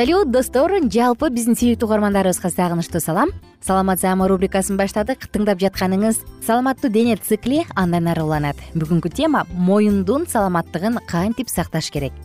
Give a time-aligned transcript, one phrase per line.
[0.00, 3.34] салют достор жалпы биздин сүйүктүү угармандарыбызга сагынычтуу салам.
[3.60, 8.56] Саламат саама рубрикасын баштадык тыңдап жатканыңыз саламаттуу дене цикли андан ары уланат.
[8.72, 12.16] Бүгүнкү тема моюндун саламаттыгын кантип сакташ керек?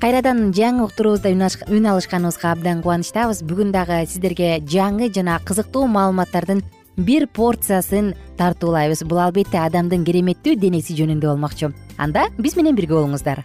[0.00, 1.34] Кайрадан жаңы уктуруубузда
[1.68, 3.44] үн алышканыбызга абдан кубанычтабыз.
[3.44, 6.64] Бүгүн дагы сиздерге жаңы жана кызыктуу маалыматтардын
[6.96, 9.04] бир порциясын тартуулайбыз.
[9.04, 11.74] Бул албетте адамдын кереметтүү денеси жөнүндө болмокчу.
[11.98, 13.44] Анда биз менен бирге болуңуздар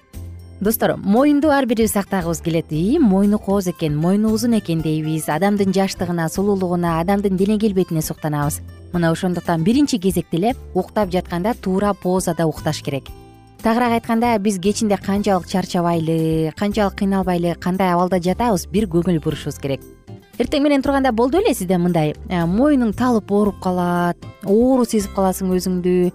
[0.60, 5.30] достор моюнду ар бирибиз сактагыбыз келет ии мойну кооз экен мойну узун экен дейбиз.
[5.30, 8.62] Адамдын жаштыгына сулуулугуна адамдын дене келбетине суктанабыз.
[8.94, 13.04] Мына ошондуктан биринчи кезекте эле уктап жатканда туура позада укташ керек.
[13.62, 19.82] Тагыраак айтканда биз кечинде канчалык чарчабайлы канчалык кыйналбайлы кандай абалда жатабыз бир көңүл бурушубуз керек.
[20.38, 25.50] Эртең менен турганда болду беле сизде мындай э, моюнуң талып ооруп калат оору сезип каласың
[25.50, 26.12] өзүңдү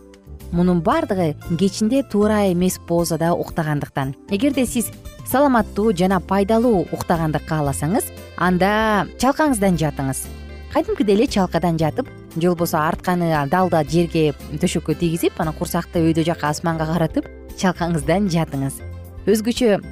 [0.52, 4.14] мунун баардыгы кечинде туура эмес позада уктагандыктан.
[4.30, 4.90] Эгерде сиз
[5.26, 10.26] саламаттуу жана пайдалуу уктаганды кааласаңыз анда чалкаңыздан жатыңыз.
[10.72, 16.52] Кадимкидей эле чалкадан жатып же болбосо артканы далда жерге төшөккө тийгизип анан курсакты өйдө жака
[16.52, 18.80] асманга каратып чалкаңыздан жатыңыз.
[19.26, 19.82] Өзгөчө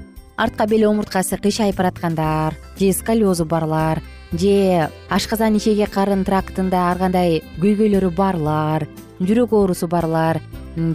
[0.41, 4.01] артка бел омурткасы кыйшайып бараткандар же сколиозу барлар
[4.33, 8.89] же ашказан ишеги карын трактында ар кандай көйгөйлөрү барлар
[9.21, 10.41] жүрөк оорусу барлар.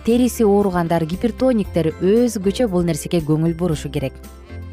[0.06, 4.14] Териси ооругандар гипертониктер өзгөчө бул нерсеге көңүл бурушу керек.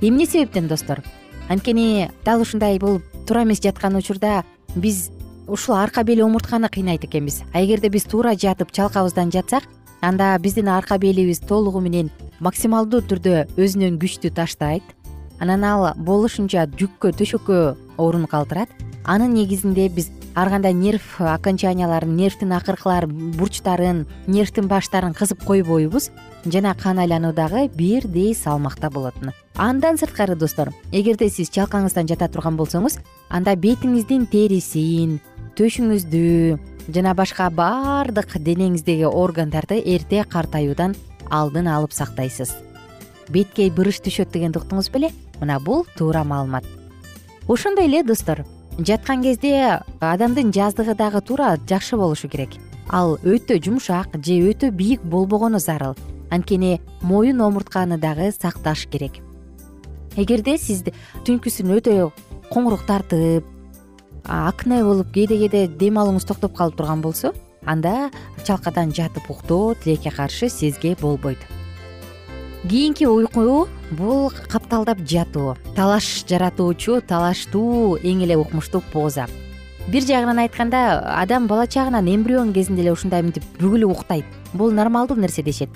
[0.00, 1.02] Эмне себептен достор?
[1.48, 5.10] Анткени дал ушундай болуп туура эмес жаткан учурда биз
[5.46, 7.42] ушул арка бел омуртканы кыйнайт экенбиз.
[7.52, 9.64] А эгерде биз туура жатып чалкабыздан жатсак
[10.00, 12.10] анда биздин арка белибиз толугу менен
[12.41, 14.82] максималдуу түрдө өзүнөн күчтү таштайт.
[15.41, 18.68] Анан ал болушунча жүккө төшөккө орун калтырат.
[19.04, 26.10] Анын негизинде биз ар кандай нерв окончанияларын нервдин акыркыларын бурчтарын нервдин баштарын кысып койбойбуз
[26.44, 29.15] жана кан айлануу дагы бирдей салмакта болот
[29.56, 32.98] андан сырткары достор эгерде сиз чалкаңыздан жата турган болсоңуз
[33.28, 35.21] анда бетиңиздин терисин
[35.56, 40.97] төшүңүздү жана башка баардык денеңиздеги органдарды эрте картаюудан
[41.31, 42.54] алдын алып сактайсыз.
[43.28, 46.65] Бетке бырыш түшөт дегенди уктуңуз беле мына бул туура маалымат.
[47.48, 48.45] Ошондой эле достор
[48.78, 52.57] жаткан кезде адамдын жаздыгы дагы туура жакшы болушу керек.
[52.89, 55.97] Ал өтө жумшак же өтө бийик болбогону зарыл.
[56.30, 59.21] Анткени моюн омуртканы дагы сакташ керек.
[60.16, 60.84] Эгерде сиз
[61.24, 62.13] түнкүсүн өтө
[62.51, 63.45] коңурук тартып
[64.24, 67.33] акне болуп кээде кээде дем алууңуз токтоп калып турган болсо
[67.66, 68.10] анда
[68.45, 71.39] чалкадан жатып уктоо тилекке каршы сизге болбойт
[72.68, 79.26] кийинки уйку бул капталдап жатуу талаш жаратуучу талаштуу эң эле укмуштуу поза.
[79.88, 84.24] Бир жагынан айтканда адам бала чагынан эмбрион кезинде эле ушундай мынтип бүгүлүп уктайт.
[84.54, 85.70] Бул нормалдуу нерсе дешет.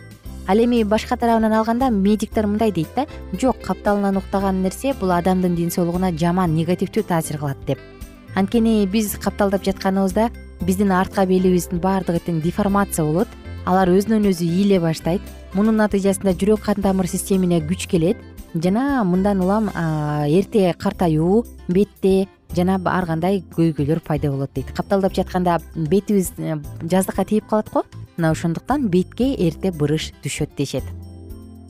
[0.46, 3.06] Ал эми башка тарабынан алганда медиктер мындай дейт да
[3.40, 7.80] жок капталынан уктаган нерсе бул адамдын ден соолугуна жаман негативдүү таасир кылат деп.
[8.36, 10.30] Анткени биз капталдап жатканыбызда
[10.60, 13.28] биздин артка белибиздин баардыгы тең деформация болот.
[13.66, 15.20] Алар өзүнөн өзү ийиле баштайт
[15.56, 18.20] мунун натыйжасында жүрөк кан тамыр системине күч келет
[18.54, 24.70] жана мындан улам эрте картаюу бетте жана ар кандай көйгөйлөр пайда болот дейт.
[24.76, 27.84] Капталдап жатканда бетибиз э, жаздыкка тийип калат го.
[28.16, 30.84] Мына ошондуктан бетке эрте бырыш түшөт дешет.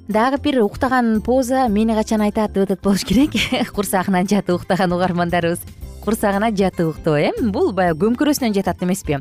[0.09, 3.35] Дагы бир уктаган поза мени качан айтат деп атат болуш керек.
[3.75, 5.61] Курсагына жатып уктаган угармандарыбыз
[6.05, 7.33] курсагына жатып уктоо э?
[7.41, 9.19] Бул баягы көмкөрөсүнөн жатат эмеспи.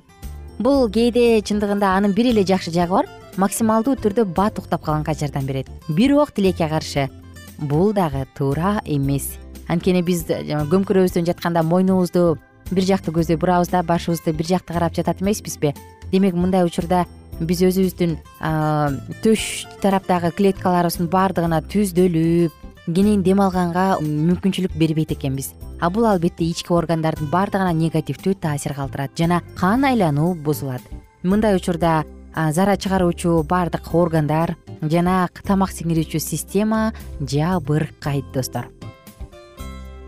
[0.59, 5.46] Бул кээде чындыгында анын бир эле жакшы жагы бар максималдуу түрдө бат уктап калганга жардам
[5.46, 5.68] берет.
[5.88, 7.10] Бирок тилекке каршы.
[7.58, 9.38] Бул дагы туура эмес.
[9.68, 12.38] Анткени биз көмкөрөбүздөн жатканда мойнубузду
[12.72, 15.74] бир жакты көздөй бурабыз да башыбызды бир жакты карап жатат эмеспизби?
[16.12, 17.06] Демек мындай учурда
[17.40, 18.18] биз өзүбүздүн
[19.24, 25.54] төш тараптагы клеткаларыбыздын баардыгына түздөлүп кенен дем алганга мүмкүнчүлүк бербейт экенбиз.
[25.82, 30.82] А бул албетте ички органдардын баардыгына негативдүү таасир калтырат жана кан айлануу бузулат.
[31.24, 32.04] Мындай учурда
[32.36, 38.68] зара чыгаруучу баардык органдар жана тамак сиңирүүчү система жабыркайт достор.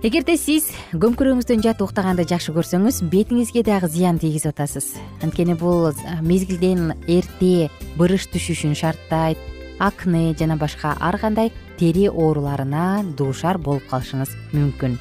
[0.06, 4.92] Эгерде сиз көмкөрөңүздөн жатып уктаганды жакшы көрсөңүз бетиңизге дагы зыян тийгизип атасыз.
[5.26, 5.90] Анткени бул
[6.22, 9.42] мезгилден эрте бырыш түшүшүн шарттайт
[9.80, 15.00] акне жана башка ар кандай тери ооруларына дуушар болуп калышыңыз мүмкүн.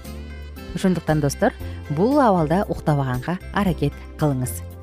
[0.74, 1.52] Ошондуктан достор
[1.90, 4.75] бул абалда уктабаганга аракет кылыңыз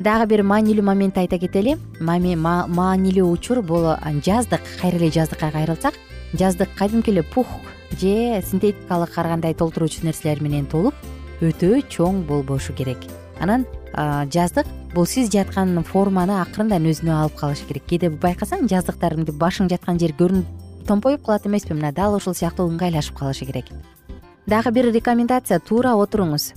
[0.00, 1.76] дагы бир маанилүү моментти айта кетели.
[2.00, 3.94] Маанилүү учур бул
[4.24, 5.94] жаздык кайра эле жаздыкка кайрылсак
[6.34, 7.46] жаздык кадимки эле пух
[8.00, 10.94] же синтетикалык ар кандай толтуруучу нерселер менен толуп
[11.40, 12.98] өтө чоң болбошу керек.
[13.40, 13.64] Анан
[13.94, 17.86] жаздык бул сиз жаткан форманы акырындан өзүнө алып калышы керек.
[17.86, 21.74] Кээде байкасаң жаздыктар мынтип башың жаткан жер көрүнүп томпоюп калат эмеспи.
[21.74, 23.72] Мына дал ушул сыяктуу ыңгайлашып калышы керек.
[24.46, 26.52] Дагы бир рекомендация туура отуруңуз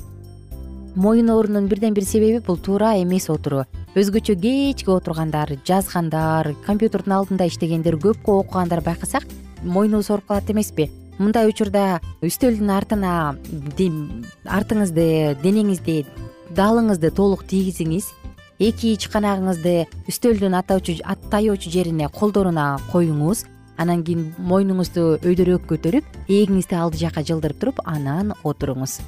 [0.96, 3.66] моюн оорунун бирден бир себеби бул туура эмес отуруу
[3.96, 9.26] өзгөчө кечке отургандар жазгандар компьютердин алдында иштегендер көп окугандар байкасак
[9.64, 10.90] моюнубуз ооруп калат эмеспи.
[11.20, 13.36] Мындай учурда үстөлдүн артына
[14.48, 16.06] артыңызды денеңизди
[16.56, 18.08] далыңызды толук тийгизиңиз.
[18.60, 20.58] Эки ичканагыңызды үстөлдүн
[21.32, 23.46] тайоочу жерине колдоруна коюңуз.
[23.78, 29.00] Анан кийин мойнуңузду өйдөрөөк көтөрүп эгиңизди алды жакка жылдырып туруп анан отуруңуз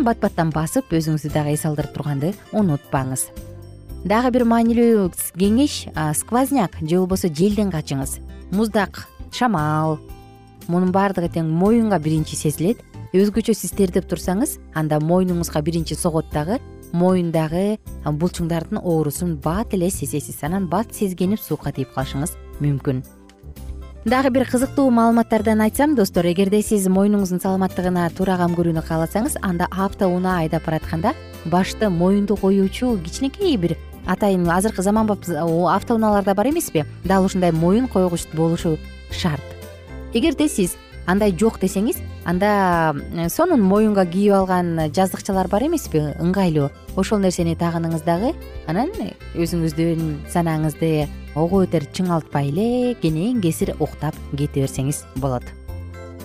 [0.00, 3.28] бат баттан басып өзүңүздү дагы эс алдырып турганды унутпаңыз.
[4.08, 5.84] Дагы бир маанилүү кеңеш
[6.18, 8.16] сквозняк же болбосо желден качыңыз.
[8.50, 10.00] Муздак шамал.
[10.66, 12.82] Мунун баардыгы тең моюнга биринчи сезилет.
[13.12, 16.58] Өзгөчө сиз тердеп турсаңыз анда мойнуңузга биринчи согот дагы
[16.92, 20.42] моюндагы булчуңдардын оорусун бат эле сезесиз.
[20.42, 23.04] Анан бат сезгенип суукка тийип калышыңыз мүмкүн
[24.04, 29.68] дагы бир кызыктуу маалыматтардан айтсам достор эгерде сиз мойнуңуздун саламаттыгына туура кам көрүүнү кааласаңыз анда
[29.70, 31.12] автоунаа айдап баратканда
[31.44, 33.76] башты моюнду коюучу кичинекей бир
[34.06, 36.84] атайын азыркы заманбап автоунаалар да бар эмеспи?
[37.04, 38.76] Дал ушундай моюн койгуч болушу
[39.12, 39.44] шарт.
[40.12, 40.76] Эгерде сиз
[41.06, 42.96] андай жок десеңиз анда
[43.30, 46.02] сонун моюнга кийип алган жаздыкчалар бар эмеспи?
[46.18, 46.70] Ыңгайлуу.
[46.96, 48.34] Ошол нерсени тагыныңыз дагы
[48.66, 48.90] анан
[49.34, 55.44] өзүңүздүн санаңызды ого бетер чыңалтпай эле кенен кесир уктап кете берсеңиз болот.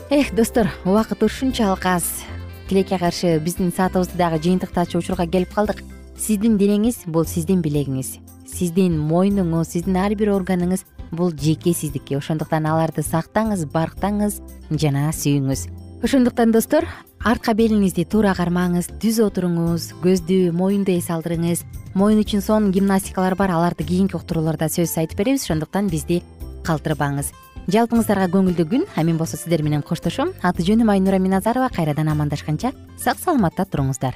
[0.09, 2.23] Эх достор убакыт ушунчалык аз
[2.69, 5.83] тилекке каршы биздин саатыбызды дагы жыйынтыктаачу учурга келип калдык.
[6.17, 8.17] Сиздин денеңиз бул сиздин билегиңиз.
[8.47, 15.67] Сиздин мойнуңуз сиздин ар бир органыңыз бул жеке сиздики ошондуктан аларды сактаңыз барктаңыз жана сүйүңүз.
[16.03, 16.87] Ошондуктан достор
[17.23, 21.63] артка белиңизди туура кармаңыз түз отуруңуз көздү моюнду эс алдырыңыз
[21.97, 26.21] моюн үчүн сонун гимнастикалар бар аларды кийинки уктурууларда сөзсүз айтып беребиз ошондуктан бизди
[26.67, 27.33] калтырбаңыз.
[27.73, 30.31] Жалпыңыздарга көңүлдүү күн а мен болсо сиздер менен коштошом.
[30.41, 34.15] Аты жөнүм айнура миназарова кайрадан амандашканча сак саламатта туруңуздар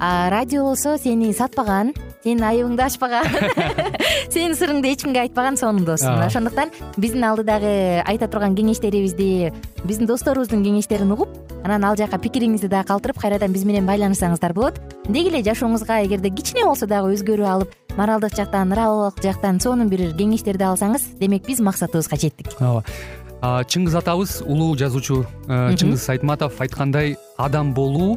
[0.00, 1.92] а радио болсо сени сатпаган
[2.24, 3.26] сенин айыбыңды ачпаган.
[4.32, 9.52] Сенин сырыңды эч кимге айтпаган сонун дос мына ошондуктан биздин алдыдагы айта турган кеңештерибизди
[9.84, 11.28] биздин досторубуздун кеңештерин угуп
[11.64, 14.80] анан ал жака пикириңизди дагы калтырып кайрадан биз менен байланышсаңыздар болот.
[15.06, 20.14] Деги эле жашооңузга эгерде кичине болсо дагы өзгөрүү алып моралдык жактан нравовик жактан сонун бир
[20.16, 22.56] кеңештерди алсаңыз демек биз максатыбызга жеттик.
[22.58, 22.84] Ооба.
[23.44, 28.16] Чыңгыз атабыз улуу жазуучу э, чыңгыз айтматов айткандай адам болуу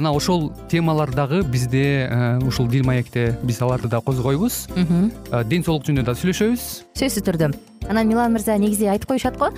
[0.00, 2.08] мына ошол темалар дагы бизде
[2.46, 4.66] ушул дил маекте биз аларды да козгойбуз.
[4.74, 6.68] Ден соолук жөнүндө да сүйлөшөбүз.
[6.96, 7.52] Сөзсүз түрдө.
[7.90, 9.50] Анан милан мырза негизи айтып коюшат го?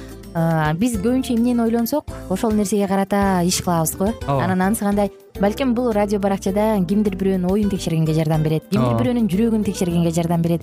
[0.79, 2.11] Биз көбүнчө эмнени ойлонсок?
[2.31, 4.13] Ошол нерсеге карата иш кылабыз го.
[4.27, 4.45] Ооба.
[4.45, 5.11] Анан анысы кандай?
[5.41, 10.43] Балким бул радио баракчада кимдир бирөөнүн оюн текшергенге жардам берет кимдир бирөөнүн жүрөгүн текшергенге жардам
[10.43, 10.63] берет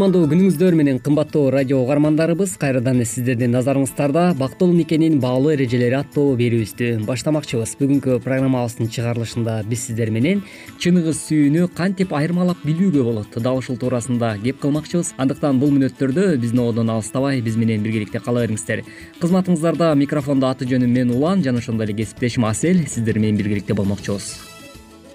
[0.00, 7.02] кутмандуу күнүңүздөр менен кымбаттуу радио угармандарыбыз кайрадан сиздердин назарыңыздарда бактылуу никенин баалуу эрежелери аттуу берүүбүздү
[7.04, 7.74] баштамакчыбыз.
[7.76, 10.40] Бүгүнкү программабыздын чыгарылышында биз сиздер менен
[10.80, 15.12] чыныгы сүйүүнү кантип айырмалап билүүгө болот дал ушул туурасында кеп кылмакчыбыз.
[15.20, 18.86] Андыктан бул мүнөттөрдө биздин одон алыстабай биз менен биргеликте кала бериңиздер.
[19.20, 22.86] Кызматыңыздарда микрофондо аты жөнүм мен улан жана ошондой эле кесиптешим асель.
[22.88, 24.32] Сиздер менен биргеликте болмокчубуз.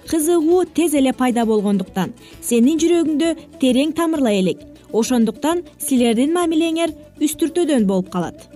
[0.06, 4.62] Кызыгуу тез эле пайда болгондуктан сенин жүрөгүңдө терең тамырлай элек
[4.92, 8.48] ошондуктан силердин мамилеңер үстүртөдөн болуп калат.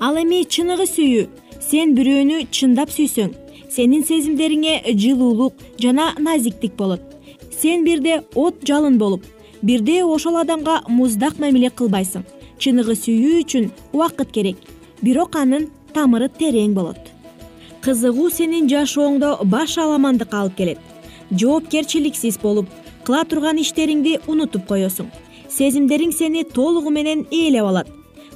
[0.00, 1.26] Ал эми чыныгы сүйүү
[1.62, 3.32] сен бирөөнү чындап сүйсөң
[3.72, 7.02] сенин сезимдериңе жылуулук жана назиктик болот.
[7.50, 9.24] Сен бирде от жалын болуп
[9.62, 12.24] бирде ошол адамга муздак мамиле кылбайсың.
[12.58, 14.56] Чыныгы сүйүү үчүн убакыт керек
[15.02, 17.00] бирок анын тамыры терең болот.
[17.84, 20.78] Кызыгуу сенин жашооңдо баш аламандыкка алып келет.
[21.30, 22.70] Жоопкерчиликсиз болуп
[23.04, 25.10] кыла турган иштериңди унутуп коесуң
[25.50, 27.88] сезимдериң сени толугу менен ээлеп алат.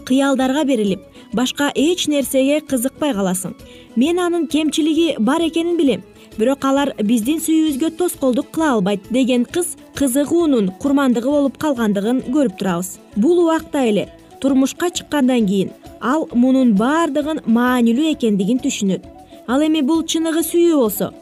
[0.05, 1.01] Кыялдарга берилип
[1.33, 3.55] башка эч нерсеге кызыкпай каласың.
[3.97, 6.03] Мен анын кемчилиги бар экенин билем.
[6.39, 12.99] Бирок алар биздин сүйүүбүзгө тоскоолдук кыла албайт деген кыз кызыгуунун курмандыгы болуп калгандыгын көрүп турабыз.
[13.17, 14.09] Бул убакта эле
[14.41, 19.03] турмушка чыккандан кийин ал мунун баардыгын маанилүү экендигин түшүнөт.
[19.47, 21.13] Ал эми бул чыныгы сүйүү болсо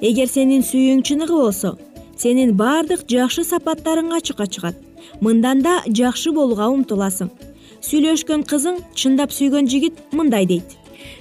[0.00, 1.74] эгер сенин сүйүүң чыныгы болсо
[2.18, 4.76] сенин баардык жакшы сапаттарың ачыкка чыгат
[5.20, 7.30] мындан да жакшы болууга умтуласың
[7.84, 10.76] сүйлөшкөн кызың чындап сүйгөн жигит мындай дейт.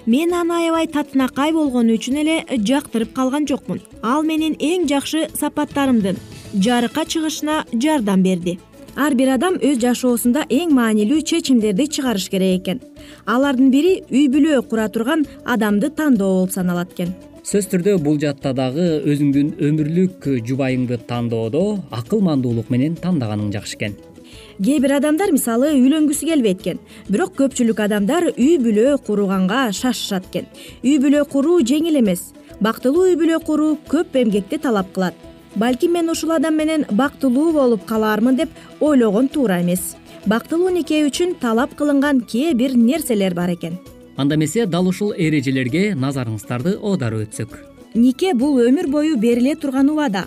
[0.06, 3.82] Мен аны аябай татынакай болгону үчүн эле жактырып калган жокмун.
[4.02, 6.18] Ал менин эң жакшы сапаттарымдын
[6.54, 8.58] жарыкка чыгышына жардам берди.
[8.96, 12.82] Ар бир адам өз жашоосунда эң маанилүү чечимдерди чыгарыш керек экен.
[13.26, 17.14] Алардын бири үй бүлө кура турган адамды тандоо болуп саналат экен
[17.48, 21.62] сөзсүз түрдө бул жаатта дагы өзүңдүн өмүрлүк жубайыңды тандоодо
[21.96, 23.96] акылмандуулук менен тандааның жакшы экен.
[24.60, 30.52] Кээ бир адамдар мисалы үйлөнгүсү келбейт экен бирок көпчүлүк адамдар үй бүлө курганга шашышат экен.
[30.84, 35.16] Үй бүлө куруу жеңил эмес бактылуу үй бүлө куруу көп эмгекти талап кылат.
[35.56, 38.50] Балким мен ушул адам менен бактылуу болуп калаармын деп
[38.82, 39.94] ойлогон туура эмес.
[40.26, 43.80] Бактылуу нике үчүн талап кылынган кээ бир нерселер бар экен
[44.18, 47.54] анда эмесе дал ушул эрежелерге назарыңыздарды оодарып өтсөк.
[47.96, 50.26] Нике бул өмүр бою бериле турган убада.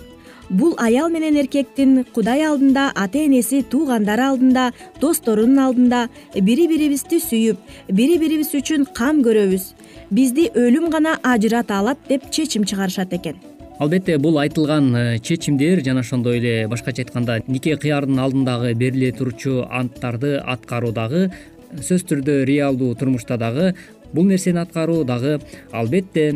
[0.49, 7.91] Бул аял менен эркектин кудай алдында ата энеси туугандары алдында досторунун алдында бири бирибизди сүйүп
[7.91, 9.69] бири бирибиз үчүн кам көрөбүз.
[10.11, 13.39] Бизди өлүм гана ажырата алат деп чечим чыгарышат экен.
[13.79, 19.65] Албетте бул айтылган э, чечимдер жана ошондой эле башкача айтканда нике кыярдын алдындагы бериле турчу
[19.71, 21.31] анттарды аткаруу дагы
[21.79, 23.71] сөзсүз түрдө реалдуу турмушта дагы
[24.13, 25.39] бул нерсени аткаруу дагы
[25.71, 26.29] албетте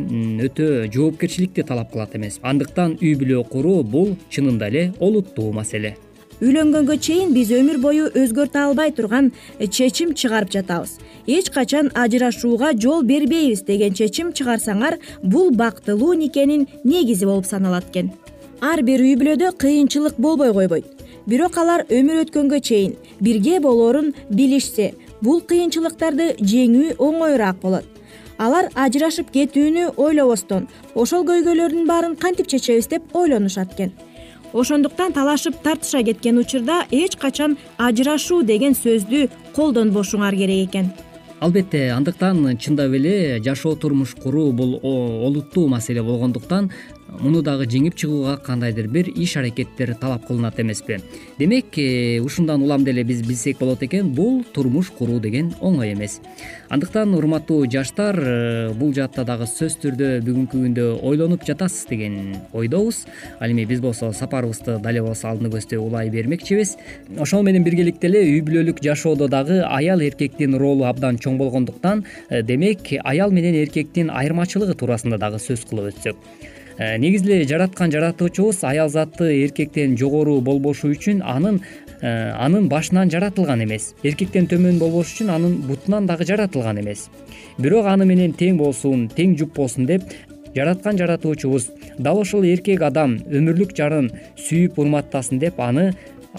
[0.48, 2.39] өтө жоопкерчиликти талап кылат эмес.
[2.42, 5.96] Андыктан үй бүлө куруу бул чынында эле олуттуу маселе.
[6.44, 9.32] Үйлөнгөнгө чейин биз өмүр бою өзгөртө албай турган
[9.72, 10.98] чечим чыгарып жатабыз.
[11.27, 18.12] Эч качан ажырашууга жол бербейбиз деген чечим чыгарсаңар бул бактылуу никенин негизи болуп саналат экен.
[18.60, 20.86] Ар бир үй бүлөдө кыйынчылык болбой койбойт.
[21.25, 27.86] Бирок алар өмүр өткөнгө чейин бирге болоорун билишсе бул кыйынчылыктарды жеңүү оңоюраак болот.
[28.38, 30.67] Алар ажырашып кетүүнү ойлобостон.
[30.95, 33.93] Ошол көйгөйлөрдүн баарын кантип чечебиз деп ойлонушат экен.
[34.53, 40.91] Ошондуктан талашып тартыша кеткен учурда эч качан ажырашуу деген сөздү колдонбошуңар керек экен.
[41.39, 46.72] Албетте андыктан чындап эле жашоо турмуш куруу бул олуттуу маселе болгондуктан
[47.07, 51.00] муну дагы жеңип чыгууга кандайдыр бир иш аракеттер талап кылынат эмеспи.
[51.38, 56.19] Демек э, ушундан улам деле биз билсек болот экен бул турмуш куруу деген оңой эмес.
[56.69, 63.05] Андыктан урматтуу жаштар э, бул жаатта дагы сөзсүз түрдө бүгүнкү күндө ойлонуп жатасыз деген ойдобуз.
[63.39, 66.75] Ал эми биз болсо сапарыбызды дал эле болсо алдыны көздөй улай бермекчибиз.
[67.19, 72.41] Ошол менен биргеликте эле үй бүлөлүк жашоодо дагы аял эркектин ролу абдан чоң болгондуктан э,
[72.41, 78.89] демек аял менен эркектин айырмачылыгы туурасында дагы сөз кылып өтсөк негизи эле жараткан жаратуучубуз аял
[78.89, 81.62] заты эркектен жогору болбошу үчүн анын
[82.01, 83.94] э, анын башынан жаратылган эмес.
[84.03, 87.10] Эркектен төмөн болбош үчүн анын бутунан дагы жаратылган эмес.
[87.58, 90.03] Бирок аны менен тең болсун тең жуп болсун деп
[90.55, 95.93] жараткан жаратуучубуз дал ошол эркек адам өмүрлүк жарын сүйүп урматтасын деп аны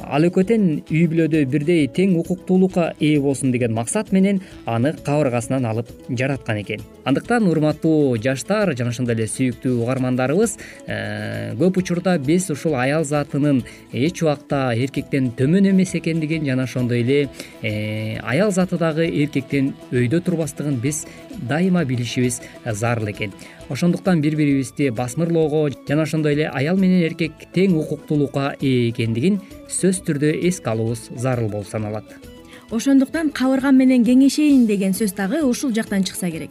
[0.05, 6.61] ал үй бүлөдө бирдей тең укуктуулукка ээ болсун деген максат менен аны кабыргасынан алып жараткан
[6.65, 13.07] экен андыктан урматтуу жаштар жана ошондой эле сүйүктүү угармандарыбыз э, көп учурда биз ушул аял
[13.07, 17.21] затынын эч убакта эркектен төмөн эмес экендигин жана ошондой эле
[17.63, 21.05] э, аял заты дагы эркектен өйдө турбастыгын биз
[21.49, 23.33] дайыма билишибиз зарыл экен.
[23.69, 30.03] Ошондуктан бири бирибизди басмырлоого жана ошондой эле аял менен эркек тең укуктуулукка ээ экендигин сөзсүз
[30.07, 32.36] түрдө эске алуубуз зарыл болуп саналат
[32.71, 36.51] ошондуктан кабыргам менен кеңешейин деген сөз дагы ушул жактан чыкса керек.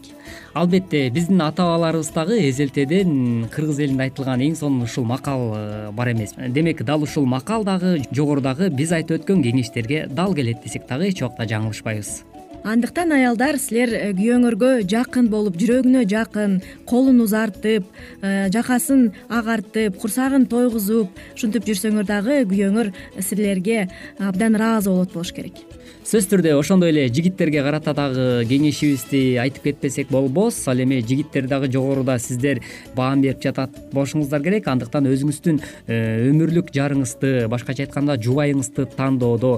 [0.54, 6.13] Албетте биздин ата бабаларыбыз дагы эзелтеден кыргыз элинде айтылган эң сонун ушул макал э, бар
[6.13, 6.34] эмес.
[6.38, 11.21] Демек дал ушул макал дагы жогорудагы биз айтып өткөн кеңештерге дал келет десек дагы эч
[11.21, 12.23] убакта жаңылышпайбыз.
[12.65, 17.86] Андыктан аялдар силер э, күйөөңөргө жакын болуп жүрөгүнө жакын колун узартып
[18.23, 25.62] э, жакасын агартып курсагын тойгузуп ушинтип жүрсөңөр дагы күйөөңөр силерге абдан ыраазы болот болуш керек
[26.05, 30.59] сөзсүз түрдө ошондой эле жигиттерге карата дагы кеңешибизди айтып кетпесек болбос.
[30.69, 32.61] Ал эми жигиттер дагы жогоруда сиздер
[32.93, 34.69] баам берип жатат болушуңуздар керек.
[34.69, 39.55] Андыктан өзүңүздүн э, өмүрлүк жарыңызды башкача айтканда жубайыңызды тандоодо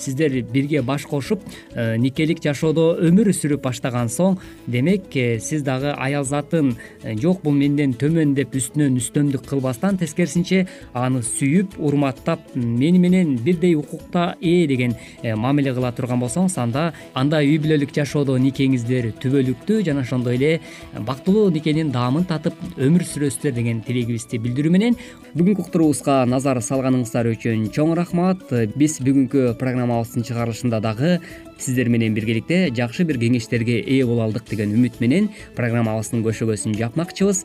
[0.00, 1.40] сиздер бирге баш кошуп
[1.74, 7.42] э, никелик жашоодо өмүр сүрүп баштаган соң демек э, сиз дагы аял затын э, жок
[7.44, 14.34] бул менден төмөн деп үстүнөн үстөмдүк кылбастан тескерисинче аны сүйүп урматтап мени менен бирдей укукта
[14.40, 14.96] ээ деген
[15.36, 20.52] мамиле кыла турган болсоңуз анда анда үй бүлөлүк жашоодо никеңиздер түбөлүктүү жана ошондой эле
[21.06, 24.98] бактылуу никенин даамын татып өмүр сүрөсүздөр деген тилегибизди билдирүү менен
[25.30, 28.42] бүгүнкү уктуруубузга назар салганыңыздар үчүн чоң рахмат.
[28.74, 29.89] Биз бүгүнкү программа
[30.26, 31.18] чыгарылышында дагы
[31.58, 37.44] сиздер менен биргеликте жакшы бир кеңештерге ээ боло алдык деген үмүт менен программабыздын көшөгөсүн жапмакчыбыз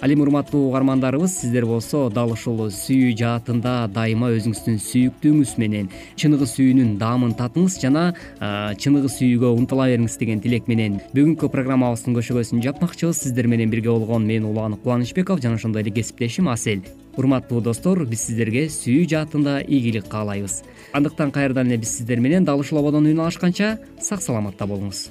[0.00, 6.48] ал эми урматтуу угармандарыбыз сиздер болсо дал ушул сүйүү жаатында дайыма өзүңүздүн сүйүктүүңүз менен чыныгы
[6.48, 8.06] сүйүүнүн даамын татыңыз жана
[8.80, 10.98] чыныгы сүйүүгө умтула бериңиз деген тилек менен.
[11.12, 13.20] Бүгүнкү программабыздын көшөгөсүн жапмакчыбыз.
[13.26, 16.82] Сиздер менен бирге болгон мен улан кубанычбеков жана ошондой эле кесиптешим асель.
[17.16, 20.62] Урматтуу достор биз сиздерге сүйүү жаатында ийгилик каалайбыз.
[20.96, 25.10] Андыктан кайрадан эле биз сиздер менен дал ушул ободон үн алышканча сак саламатта болуңуз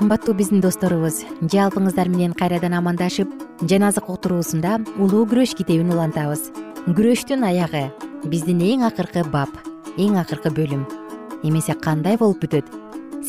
[0.00, 1.18] кымбаттуу биздин досторубуз.
[1.52, 3.28] Жалпыңыздар менен кайрадан амандашып
[3.68, 6.46] жаназык отуруусунда улуу күрөш китебин улантабыз.
[6.86, 7.90] Күрөштүн аягы
[8.32, 9.52] биздин эң акыркы бап
[10.00, 10.86] эң акыркы бөлүм.
[11.44, 12.64] Эмесе кандай болуп бүтөт?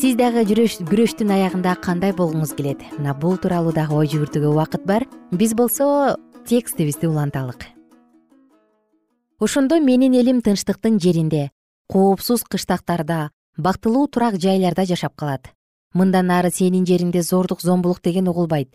[0.00, 2.80] Сиз дагы күрөштүн аягында кандай болгуңуз келет?
[2.96, 5.04] Мына бул тууралуу дагы ой жүгүртүүгө убакыт бар.
[5.30, 6.16] Биз болсо
[6.48, 7.68] текстибизди уланталык.
[9.38, 11.50] Ошондо менин элим тынчтыктын жеринде
[11.92, 15.52] коопсуз кыштактарда бактылуу турак жайларда жашап калат
[15.94, 18.68] мындан ары сенин жериңде зордук зомбулук деген угулбайт.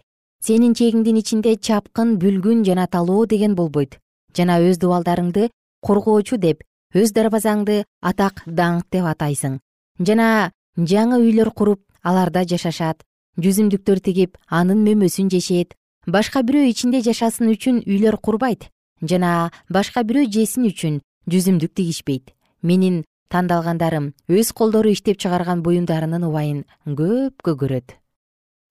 [0.44, 3.98] Сенин чегиңдин ичинде чапкын бүлгүн жана талоо деген болбойт.
[4.38, 5.50] Жана өз дубалдарыңды
[5.82, 9.60] коргоочу деп өз дарбазаңды атак даңк деп атайсың.
[10.00, 13.04] Жана жаңы үйлөр куруп аларда жашашат
[13.42, 15.74] жүзүмдүктөр тигип анын мөмөсүн жешет.
[16.08, 18.70] Башка бирөө ичинде жашасын үчүн үйлөр курбайт
[19.02, 22.34] жана башка бирөө жесин үчүн жүзүмдүк тигишпейт.
[22.62, 27.96] Менин тандалгандарым өз колдору иштеп чыгарган буюмдарынын убайын көпкө көрөт.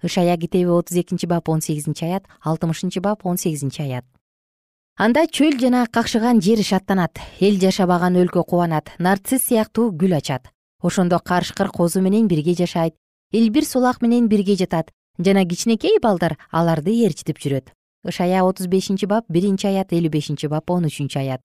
[0.02, 4.04] Ышая китеби отуз экинчи бап он сегизинчи аят алтымышынчы бап он сегизинчи аят.
[4.96, 10.48] Анда чөл жана какшыган жер шаттанат эл жашабаган өлкө кубанат нарцисс сыяктуу гүл ачат.
[10.82, 12.94] Ошондо карышкыр козу менен бирге жашайт
[13.32, 17.72] илбир сулак менен бирге жатат жана кичинекей балдар аларды ээрчитип жүрөт.
[18.04, 21.42] Ышая отуз бешинчи бап биринчи аят элүү бешинчи бап он үчүнчү аят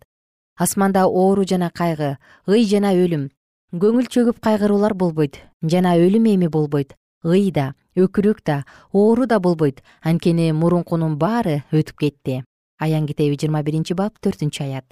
[0.56, 3.30] асманда оору жана кайгы ый жана өлүм.
[3.74, 6.96] Көңүл чөгүп кайгыруулар болбойт жана өлүм эми болбойт.
[7.24, 9.84] Ый да өкүрүк да оору да болбойт.
[10.02, 12.44] Анткени мурункунун баары өтүп кетти.
[12.80, 14.86] Аян китеби жыйырма биринчи бап төртүнчү аят.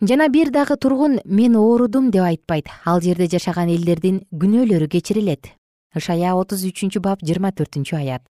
[0.00, 2.66] Жана бир дагы тургун мен оорудум деп айтпайт.
[2.84, 5.52] Ал жерде жашаган элдердин күнөөлөрү кечирилет.
[5.94, 8.22] Ышая отуз үчүнчү бап жыйырма төртүнчү аят.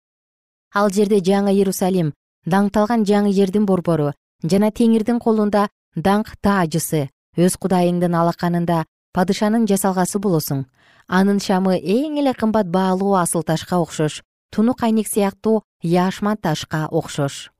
[0.74, 2.12] Ал жерде жаңы иерусалим
[2.46, 10.64] даңкталган жаңы жердин борбору жана теңирдин колунда даңк таажысы өз кудайыңдын алаканында падышанын жасалгасы болосуң
[11.08, 14.22] анын шамы эң эле кымбат баалуу асыл ташка окшош
[14.54, 17.50] тунук айнек сыяктуу яшман ташка окшош.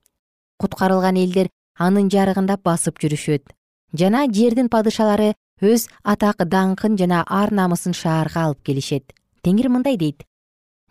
[0.57, 3.51] Куткарылган элдер анын жарыгында басып жүрүшөт.
[3.91, 9.11] Жана жердин падышалары өз атак даңкын жана ар намысын шаарга алып келишет.
[9.43, 10.23] Теңир мындай дейт.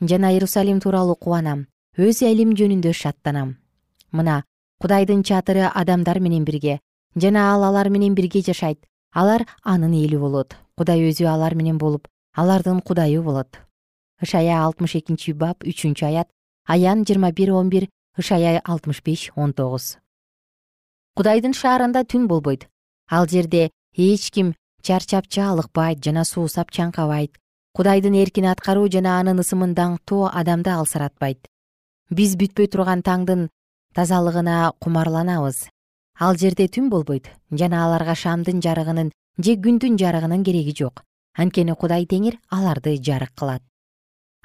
[0.01, 3.57] Жана иерусалим тууралуу кубанам өз элим жөнүндө шаттанам.
[4.13, 4.43] Мына
[4.81, 6.81] кудайдын чатыры адамдар менен бирге
[7.17, 8.79] жана ал алар менен бирге жашайт.
[9.13, 10.57] Алар анын эли болот.
[10.77, 13.61] Кудай өзү алар менен болуп алардын кудайы болот.
[14.23, 16.29] Ышая алтымыш экинчи бап үчүнчү аят
[16.67, 19.99] аян жыйырма бир он бир ышая алтымыш беш он тогуз.
[21.17, 22.69] Кудайдын шаарында түн болбойт.
[23.11, 27.39] Ал жерде эч ким чарчап чаалыкпайт жана суусап чаңкабайт.
[27.75, 31.49] Кудайдын эркин аткаруу жана анын ысымын даңктоо адамды алсыратпайт
[32.11, 33.49] биз бүтпөй турган таңдын
[33.97, 35.69] тазалыгына кумарланабыз
[36.21, 41.03] ал жерде түн болбойт жана аларга шамдын жарыгынын же күндүн жарыгынын кереги жок.
[41.37, 43.63] Анткени кудай теңир аларды жарык кылат.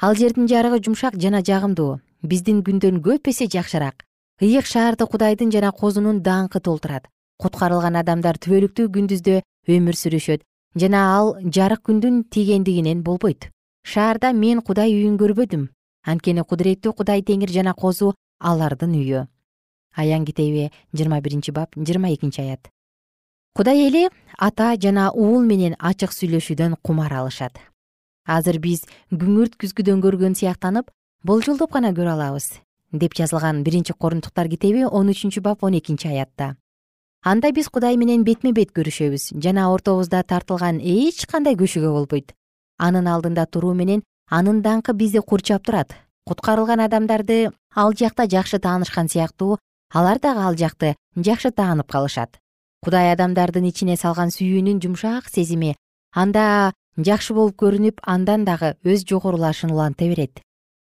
[0.02, 2.00] Ал жердин жарыгы жумшак жана жагымдуу.
[2.24, 4.04] Биздин күндөн көп эсе жакшыраак.
[4.42, 7.06] Ыйык шаарды кудайдын жана козунун даңкы толтурат.
[7.38, 10.42] Куткарылган адамдар түбөлүктүү күндүздө өмүр сүрүшөт
[10.76, 13.52] жана ал жарык күндүн тийгендигинен болбойт.
[13.86, 15.70] Шаарда мен кудай үйүн көрбөдүм.
[16.08, 19.28] Анткени кудуреттүү кудай теңир жана козу алардын үйү
[20.00, 22.72] аян китеби жыйырма биринчи бап жыйырма экинчи аят.
[23.56, 27.60] Кудай эли ата жана уул менен ачык сүйлөшүүдөн кумар алышат.
[28.26, 30.92] Азыр биз күңүрт күзгүдөн көргөн сыяктанып
[31.24, 32.52] болжолдоп гана көрө алабыз
[32.92, 36.56] деп жазылган биринчи корунтуктар китеби он үчүнчү бап он экинчи аятта.
[37.24, 42.34] Анда биз кудай менен бетме бет көрүшөбүз жана ортобузда тартылган эч кандай күшүгө болбойт.
[42.78, 45.96] Анын алдында туруу менен анын даңкы бизди курчап турат.
[46.26, 49.58] Куткарылган адамдарды ал жакта жакшы таанышкан сыяктуу
[49.94, 52.40] алар дагы ал жакты жакшы таанып калышат.
[52.84, 55.76] Кудай адамдардын ичине салган сүйүүнүн жумшак сезими
[56.14, 60.42] анда жакшы болуп көрүнүп андан дагы өз жогорулашын уланта берет.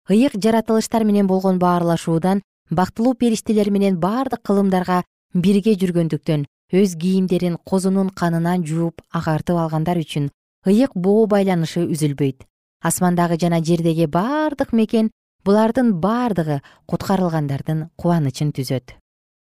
[0.08, 5.02] Ыйык жаратылыштар менен болгон баарлашуудан бактылуу периштелер менен бардык кылымдарга
[5.34, 10.30] бирге жүргөндүктөн өз кийимдерин козунун канынан жууп агартып алгандар үчүн
[10.66, 12.44] ыйык боо байланышы үзүлбөйт.
[12.82, 15.10] Асмандагы жана жердеги бардык мекен
[15.44, 18.94] булардын баардыгы куткарылгандардын кубанычын түзөт.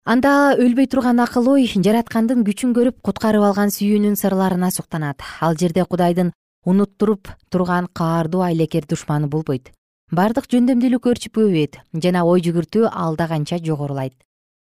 [0.06, 5.26] Анда өлбөй турган акыл ой жараткандын күчүн көрүп куткарып алган сүйүүнүн сырларына суктанат.
[5.42, 6.32] Ал жерде кудайдын
[6.66, 9.74] унуттуруп турган каардуу айлакер душманы болбойт.
[10.12, 14.14] Бардык жөндөмдүүлүк өрчүп өбөйт жана ой жүгүртүү алда канча жогорулайт.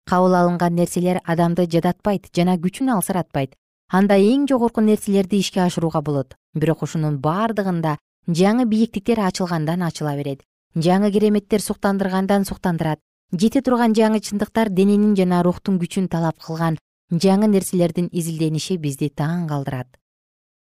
[0.08, 3.56] Кабыл алынган нерселер адамды жадатпайт жана күчүн алсыратпайт.
[3.92, 6.36] Анда эң жогорку нерселерди ишке ашырууга болот.
[6.54, 10.44] Бирок ушунун бардыгында жаңы бийиктиктер ачылгандан ачыла берет
[10.76, 13.00] жаңы кереметтер суктандыргандан суктандырат.
[13.32, 16.78] Жете турган жаңы чындыктар дененин жана рухтун күчүн талап кылган
[17.10, 19.98] жаңы нерселердин изилдениши бизди таң калтырат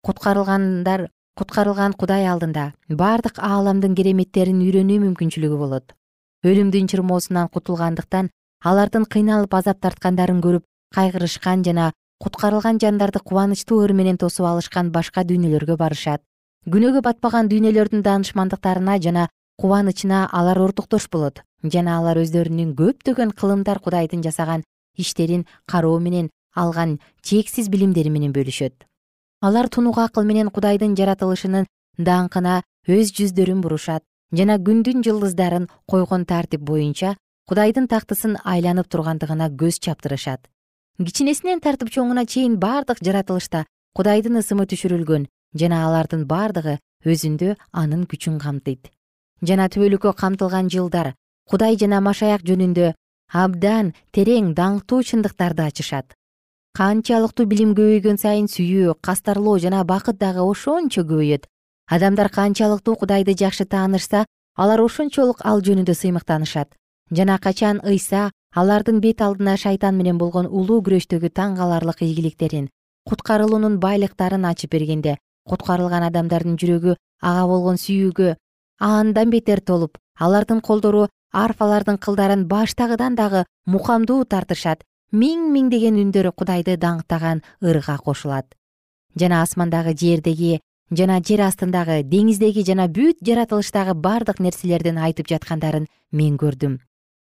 [0.07, 5.93] куткарылгандар куткарылган кудай алдында баардык ааламдын кереметтерин үйрөнүү мүмкүнчүлүгү болот.
[6.45, 8.31] Өлүмдүн чырмоосунан кутулгандыктан
[8.65, 10.65] алардын кыйналып азап тарткандарын көрүп
[10.97, 11.91] кайгырышкан жана
[12.25, 16.25] куткарылган жандарды кубанычтуу ыр менен тосуп алышкан башка дүйнөлөргө барышат.
[16.65, 19.29] Күнөөгө батпаган дүйнөлөрдүн даанышмандыктарына жана
[19.61, 21.43] кубанычына алар ортоктош болот.
[21.63, 24.63] Жана алар өздөрүнүн көптөгөн кылымдар кудайдын жасаган
[24.97, 28.87] иштерин кароо менен алган чексиз билимдери менен бөлүшөт.
[29.43, 31.67] Алар тунук акыл менен кудайдын жаратылышынын
[31.99, 37.17] даңкына өз жүздөрүн бурушат жана күндүн жылдыздарын койгон тартип боюнча
[37.49, 40.49] кудайдын тактысын айланып тургандыгына көз чаптырышат.
[40.99, 48.39] Кичинесинен тартып чоңуна чейин бардык жаратылышта кудайдын ысымы түшүрүлгөн жана алардын бардыгы өзүндө анын күчүн
[48.41, 48.93] камтыйт
[49.43, 51.15] жана түбөлүккө камтылган жылдар
[51.51, 52.93] кудай жана машаяк жөнүндө
[53.43, 56.15] абдан терең даңктуу чындыктарды ачышат.
[56.79, 61.47] Канчалыктуу билим көбөйгөн сайын сүйүү кастарлоо жана бакыт дагы ошончо көбөйөт.
[61.91, 64.27] Адамдар канчалыктуу кудайды жакшы таанышса
[64.57, 66.77] алар ошончолук ал жөнүндө сыймыктанышат.
[67.11, 72.69] Жана качан ыйса алардын бет алдына шайтан менен болгон улуу күрөштөгү таң каларлык ийгиликтерин
[73.09, 75.17] куткарылуунун байлыктарын ачып бергенде
[75.51, 76.97] куткарылган адамдардын жүрөгү
[77.31, 78.35] ага болгон сүйүүгө
[78.81, 86.77] андан бетер толуп алардын колдору арфалардын кылдарын баштагыдан дагы мукамдуу тартышат миң миңдеген үндөр кудайды
[86.81, 88.47] даңктаган ырга кошулат.
[89.15, 96.39] Жана асмандагы жердеги жана жер астындагы деңиздеги жана бүт жаратылыштагы бардык нерселердин айтып жаткандарын мен
[96.39, 96.79] көрдүм.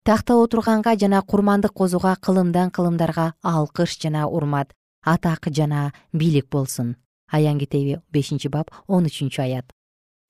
[0.04, 6.96] Такта отурганга жана курмандык козуга кылымдан кылымдарга алкыш жана урмат атак жана бийлик болсун.
[7.32, 9.72] Аян китеби бешинчи бап он үчүнчү аят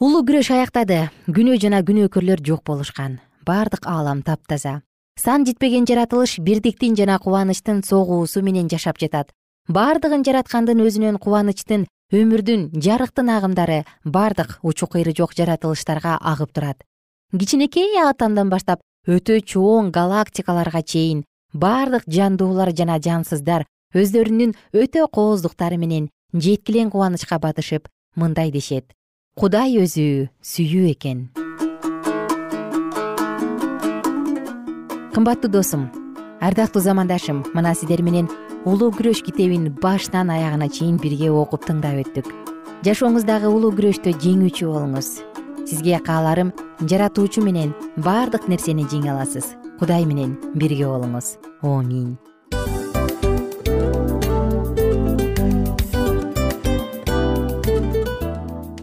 [0.03, 1.07] улуу күрөш аяктады.
[1.31, 3.19] Күнөө жана күнөөкөрлөр жок болушкан.
[3.47, 4.81] Бардык аалам таптаза
[5.15, 9.31] сан жетпеген жаратылыш бирдиктин жана кубанычтын согуусу менен жашап жатат.
[9.69, 16.83] Бардыгын жараткандын өзүнөн кубанычтын өмүрдүн жарыктын агымдары бардык учу кыйры жок жаратылыштарга агып турат.
[17.31, 23.63] Кичинекей атомдон баштап өтө чоң галактикаларга чейин бардык жандуулар жана жансыздар
[23.95, 28.91] өздөрүнүн өтө кооздуктары менен жеткилең кубанычка батышып мындай дешет
[29.35, 31.25] кудай өзү сүйүү экен.
[35.11, 35.89] Кымбаттуу досум
[36.39, 38.29] ардактуу замандашым мына сиздер менен
[38.63, 42.29] улуу күрөш китебин башынан аягына чейин бирге окуп тыңдап өттүк.
[42.87, 45.09] Жашооңуздагы улуу күрөштө жеңүүчү болуңуз.
[45.67, 49.51] Сизге кааларым жаратуучу менен баардык нерсени жеңе аласыз.
[49.81, 51.35] Кудай менен бирге болуңуз.
[51.59, 52.15] Омин